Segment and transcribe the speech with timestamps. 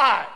[0.00, 0.26] 心来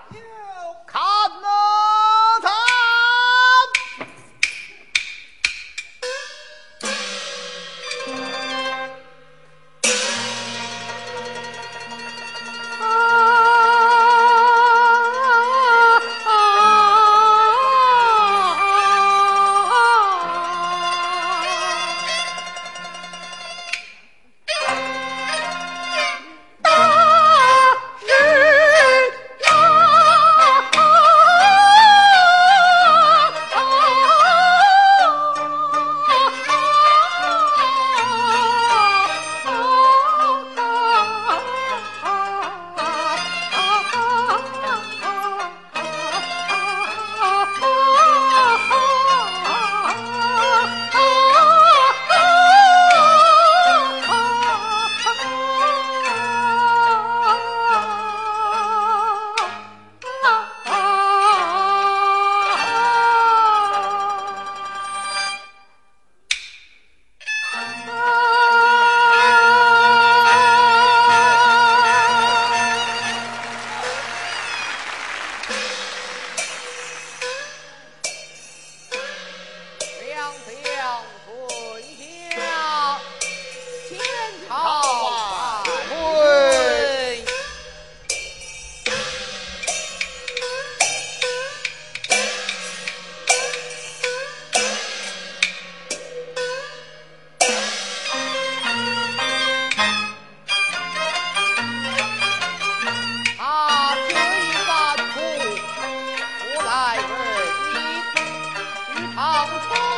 [109.25, 109.31] 你。
[109.33, 109.94] 玉堂春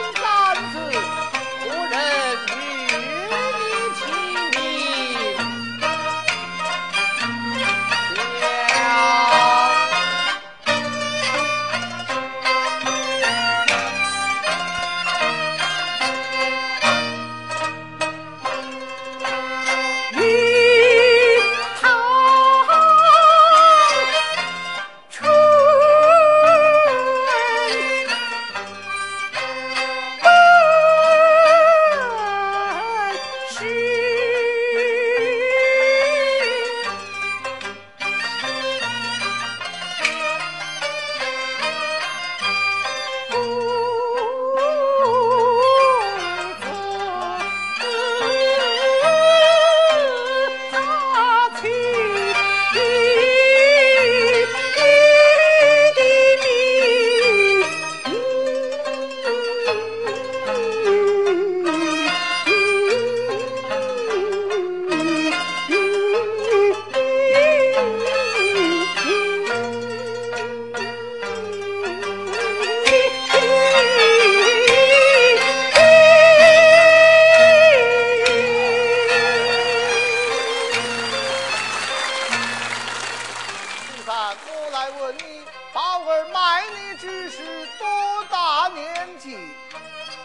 [87.78, 89.36] 多大年纪？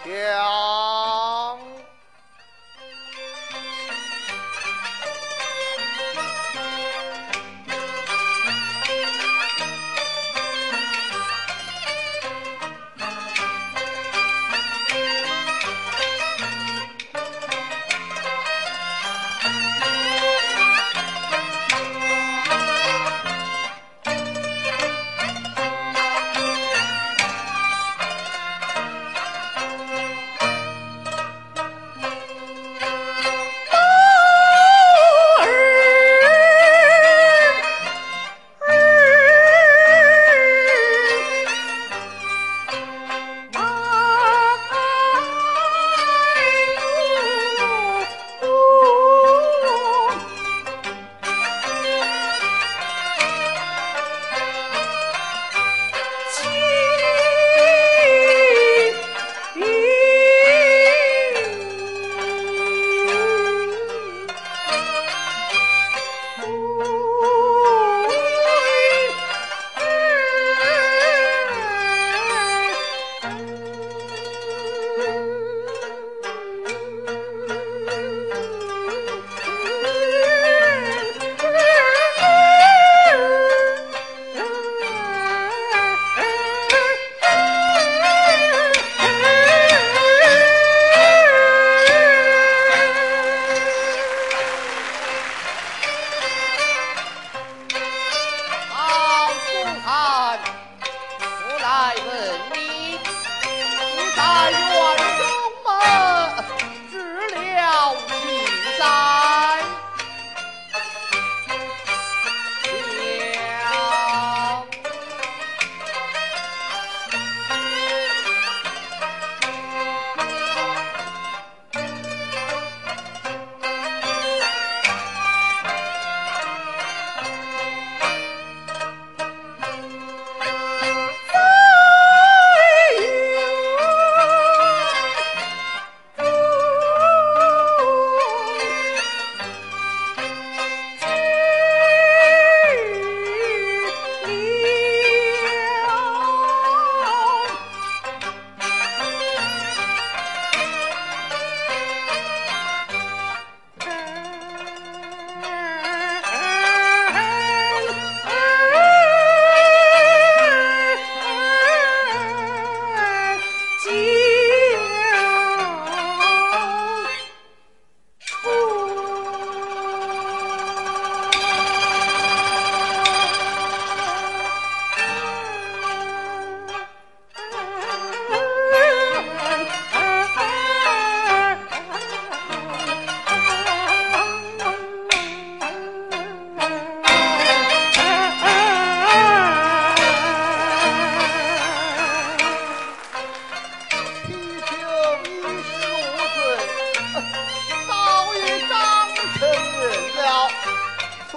[0.03, 0.11] 想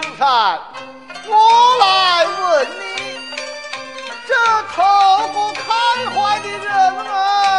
[0.05, 0.61] 青山，
[1.27, 3.19] 我来问你，
[4.29, 4.35] 这
[4.75, 4.83] 透
[5.33, 5.63] 过开
[6.11, 6.69] 怀的人
[7.11, 7.54] 啊。